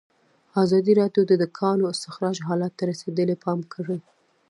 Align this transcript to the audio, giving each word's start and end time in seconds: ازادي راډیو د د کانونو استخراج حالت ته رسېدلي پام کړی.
ازادي 0.63 0.93
راډیو 1.01 1.21
د 1.27 1.31
د 1.41 1.45
کانونو 1.57 1.91
استخراج 1.93 2.37
حالت 2.47 2.71
ته 2.77 2.83
رسېدلي 2.91 3.35
پام 3.43 3.59
کړی. 3.73 3.97